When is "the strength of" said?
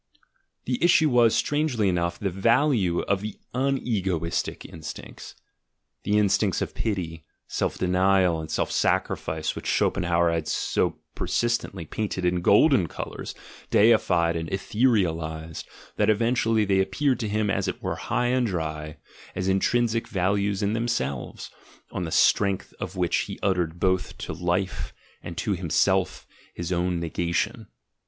22.05-22.95